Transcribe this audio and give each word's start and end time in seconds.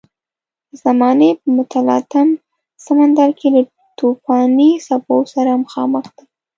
د 0.69 0.71
زمانې 0.85 1.29
په 1.39 1.47
متلاطم 1.57 2.27
سمندر 2.85 3.29
کې 3.39 3.47
له 3.55 3.61
توپاني 3.97 4.71
څپو 4.85 5.17
سره 5.33 5.51
مخامخ 5.63 6.05
ده. 6.15 6.23